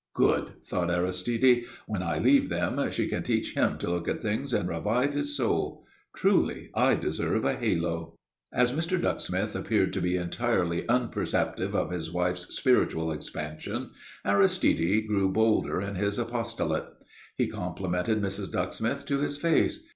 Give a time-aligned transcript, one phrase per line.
[0.15, 1.65] "Good!" thought Aristide.
[1.85, 5.37] "When I leave them she can teach him to look at things and revive his
[5.37, 5.85] soul.
[6.15, 8.17] Truly I deserve a halo."
[8.51, 8.99] As Mr.
[8.99, 13.91] Ducksmith appeared to be entirely unperceptive of his wife's spiritual expansion,
[14.25, 16.87] Aristide grew bolder in his apostolate.
[17.37, 18.51] He complimented Mrs.
[18.51, 19.81] Ducksmith to his face.